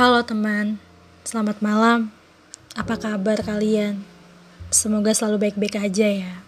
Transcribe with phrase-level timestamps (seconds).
[0.00, 0.80] Halo teman,
[1.28, 2.08] selamat malam.
[2.72, 4.00] Apa kabar kalian?
[4.72, 6.40] Semoga selalu baik-baik aja ya.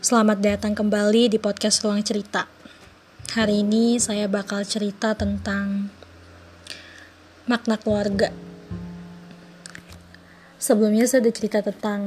[0.00, 2.48] Selamat datang kembali di podcast Ruang Cerita.
[3.36, 5.92] Hari ini saya bakal cerita tentang
[7.44, 8.32] makna keluarga.
[10.56, 12.00] Sebelumnya saya udah cerita tentang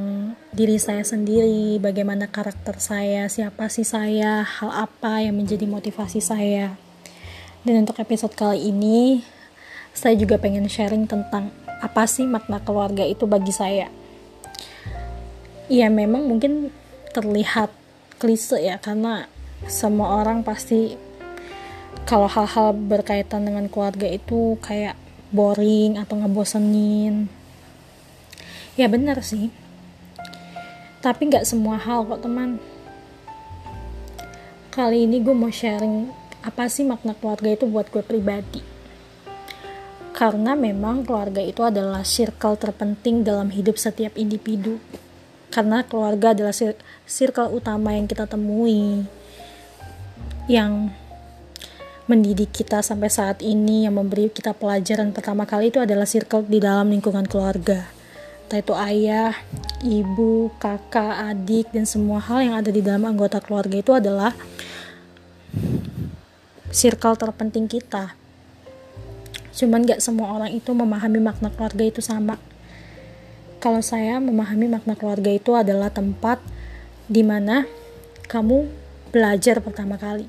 [0.58, 6.82] diri saya sendiri, bagaimana karakter saya, siapa sih saya, hal apa yang menjadi motivasi saya
[7.64, 9.24] dan untuk episode kali ini,
[9.96, 13.88] saya juga pengen sharing tentang apa sih makna keluarga itu bagi saya.
[15.72, 16.76] Ya memang mungkin
[17.16, 17.72] terlihat
[18.20, 19.32] klise ya, karena
[19.72, 21.00] semua orang pasti
[22.04, 25.00] kalau hal-hal berkaitan dengan keluarga itu kayak
[25.32, 27.32] boring atau ngebosenin.
[28.76, 29.56] Ya benar sih.
[31.00, 32.60] Tapi nggak semua hal kok teman.
[34.74, 38.60] Kali ini gue mau sharing apa sih makna keluarga itu buat gue pribadi?
[40.12, 44.78] Karena memang keluarga itu adalah circle terpenting dalam hidup setiap individu.
[45.50, 46.54] Karena keluarga adalah
[47.08, 49.08] circle utama yang kita temui
[50.52, 50.92] yang
[52.04, 56.60] mendidik kita sampai saat ini yang memberi kita pelajaran pertama kali itu adalah circle di
[56.60, 57.88] dalam lingkungan keluarga.
[58.44, 59.34] Entah itu ayah,
[59.80, 64.36] ibu, kakak, adik dan semua hal yang ada di dalam anggota keluarga itu adalah
[66.74, 68.18] circle terpenting kita.
[69.54, 72.42] Cuman gak semua orang itu memahami makna keluarga itu sama.
[73.62, 76.42] Kalau saya memahami makna keluarga itu adalah tempat
[77.06, 77.70] di mana
[78.26, 78.66] kamu
[79.14, 80.26] belajar pertama kali.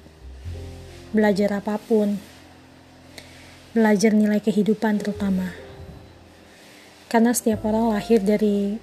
[1.17, 2.21] Belajar apa pun.
[3.73, 5.57] Belajar nilai kehidupan terutama.
[7.09, 8.77] Karena setiap orang lahir dari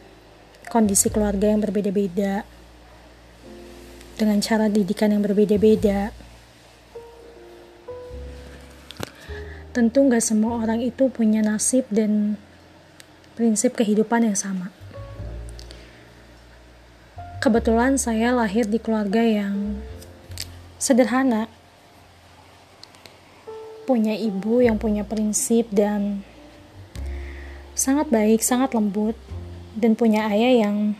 [0.68, 2.44] kondisi keluarga yang berbeda-beda.
[4.18, 6.21] Dengan cara didikan yang berbeda-beda
[9.72, 12.36] tentu nggak semua orang itu punya nasib dan
[13.40, 14.68] prinsip kehidupan yang sama.
[17.40, 19.80] Kebetulan saya lahir di keluarga yang
[20.78, 21.50] sederhana,
[23.88, 26.22] punya ibu yang punya prinsip dan
[27.74, 29.18] sangat baik, sangat lembut,
[29.74, 30.94] dan punya ayah yang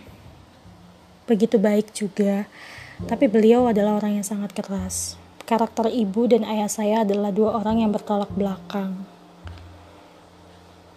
[1.30, 2.50] begitu baik juga,
[3.06, 7.84] tapi beliau adalah orang yang sangat keras karakter ibu dan ayah saya adalah dua orang
[7.84, 9.04] yang bertolak belakang.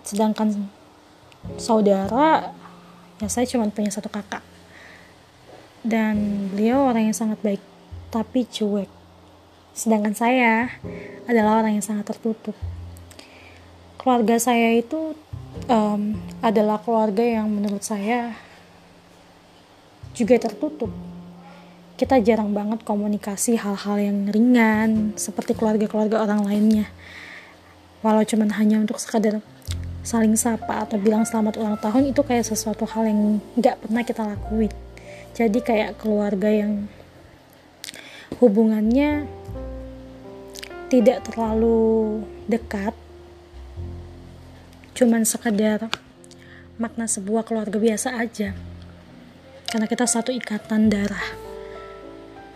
[0.07, 0.71] Sedangkan
[1.59, 2.55] saudara,
[3.19, 4.47] ya saya cuma punya satu kakak.
[5.83, 7.59] Dan beliau orang yang sangat baik,
[8.15, 8.87] tapi cuek.
[9.75, 10.71] Sedangkan saya
[11.27, 12.55] adalah orang yang sangat tertutup.
[13.99, 15.19] Keluarga saya itu
[15.67, 18.39] um, adalah keluarga yang menurut saya
[20.15, 20.95] juga tertutup
[21.95, 26.91] kita jarang banget komunikasi hal-hal yang ringan seperti keluarga-keluarga orang lainnya.
[28.03, 29.39] Walau cuman hanya untuk sekadar
[30.03, 34.27] saling sapa atau bilang selamat ulang tahun itu kayak sesuatu hal yang nggak pernah kita
[34.27, 34.75] lakuin.
[35.39, 36.91] Jadi kayak keluarga yang
[38.43, 39.31] hubungannya
[40.91, 42.93] tidak terlalu dekat
[44.99, 45.91] cuman sekadar
[46.75, 48.51] makna sebuah keluarga biasa aja.
[49.71, 51.44] Karena kita satu ikatan darah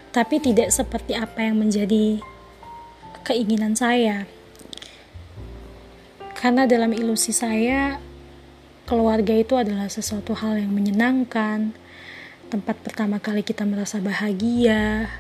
[0.09, 2.21] tapi tidak seperti apa yang menjadi
[3.29, 4.25] keinginan saya.
[6.39, 7.99] Karena dalam ilusi saya,
[8.89, 11.75] keluarga itu adalah sesuatu hal yang menyenangkan,
[12.49, 15.11] tempat pertama kali kita merasa bahagia,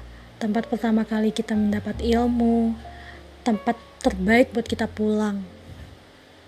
[0.41, 2.73] tempat pertama kali kita mendapat ilmu,
[3.45, 5.43] tempat terbaik buat kita pulang.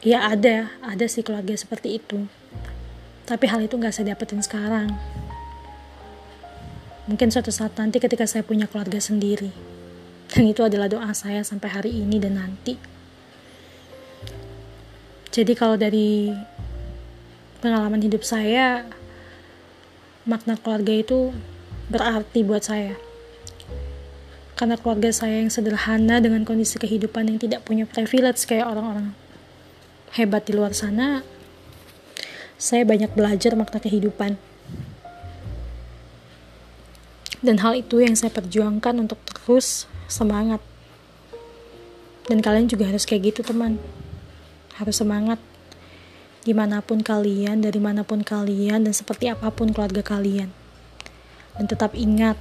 [0.01, 2.25] Ya ada, ada sih keluarga seperti itu.
[3.29, 5.20] Tapi hal itu gak saya dapetin sekarang
[7.11, 9.51] mungkin suatu saat nanti ketika saya punya keluarga sendiri.
[10.31, 12.79] Dan itu adalah doa saya sampai hari ini dan nanti.
[15.35, 16.31] Jadi kalau dari
[17.59, 18.87] pengalaman hidup saya
[20.23, 21.35] makna keluarga itu
[21.91, 22.95] berarti buat saya.
[24.55, 29.11] Karena keluarga saya yang sederhana dengan kondisi kehidupan yang tidak punya privilege kayak orang-orang
[30.15, 31.23] hebat di luar sana
[32.59, 34.35] saya banyak belajar makna kehidupan
[37.41, 40.61] dan hal itu yang saya perjuangkan untuk terus semangat.
[42.29, 43.81] Dan kalian juga harus kayak gitu teman.
[44.77, 45.41] Harus semangat.
[46.45, 50.53] Di mana pun kalian dari mana pun kalian dan seperti apa pun keluarga kalian.
[51.57, 52.37] Dan tetap ingat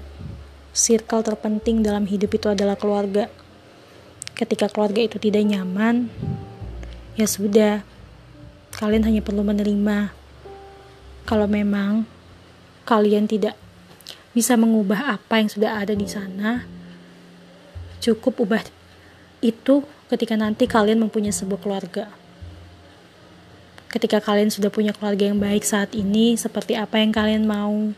[0.75, 3.31] circle terpenting dalam hidup itu adalah keluarga.
[4.35, 6.11] Ketika keluarga itu tidak nyaman
[7.15, 7.87] ya sudah.
[8.75, 10.11] Kalian hanya perlu menerima.
[11.23, 12.07] Kalau memang
[12.87, 13.57] kalian tidak
[14.39, 16.63] bisa mengubah apa yang sudah ada di sana
[17.99, 18.63] cukup ubah
[19.43, 22.11] itu ketika nanti kalian mempunyai sebuah keluarga.
[23.89, 27.89] Ketika kalian sudah punya keluarga yang baik saat ini, seperti apa yang kalian mau,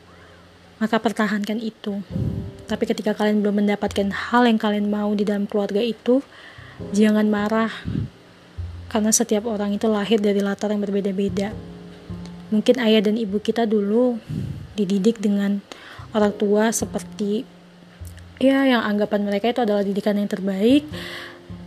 [0.79, 1.99] maka pertahankan itu.
[2.67, 6.23] Tapi ketika kalian belum mendapatkan hal yang kalian mau di dalam keluarga itu,
[6.95, 7.71] jangan marah.
[8.87, 11.51] Karena setiap orang itu lahir dari latar yang berbeda-beda.
[12.51, 14.19] Mungkin ayah dan ibu kita dulu
[14.79, 15.59] dididik dengan
[16.11, 17.43] orang tua seperti
[18.41, 20.85] ya yang anggapan mereka itu adalah didikan yang terbaik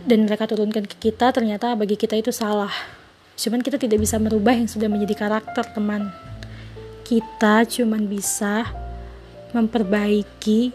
[0.05, 2.71] dan mereka turunkan ke kita ternyata bagi kita itu salah.
[3.35, 6.13] Cuman kita tidak bisa merubah yang sudah menjadi karakter teman
[7.05, 8.65] kita cuman bisa
[9.53, 10.73] memperbaiki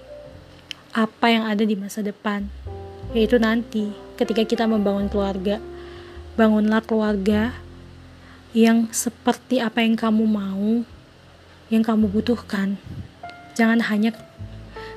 [0.94, 2.46] apa yang ada di masa depan.
[3.10, 5.58] Yaitu nanti ketika kita membangun keluarga
[6.38, 7.50] bangunlah keluarga
[8.54, 10.86] yang seperti apa yang kamu mau
[11.70, 12.78] yang kamu butuhkan
[13.58, 14.14] jangan hanya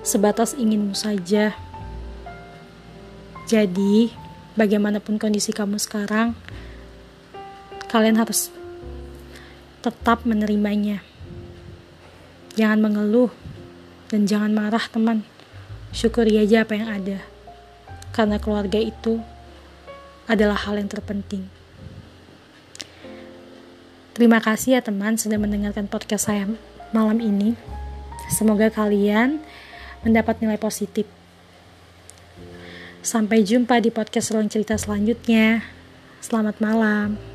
[0.04, 1.56] sebatas inginmu saja
[3.44, 4.08] jadi
[4.56, 6.32] bagaimanapun kondisi kamu sekarang,
[7.92, 8.50] kalian harus
[9.84, 11.04] tetap menerimanya.
[12.56, 13.30] Jangan mengeluh
[14.08, 15.28] dan jangan marah, teman.
[15.94, 17.22] Syukuri aja apa yang ada,
[18.16, 19.22] karena keluarga itu
[20.26, 21.46] adalah hal yang terpenting.
[24.18, 26.50] Terima kasih ya teman sudah mendengarkan podcast saya
[26.90, 27.54] malam ini.
[28.34, 29.40] Semoga kalian
[30.02, 31.06] mendapat nilai positif.
[33.06, 35.62] Sampai jumpa di podcast ruang cerita selanjutnya.
[36.24, 37.33] Selamat malam.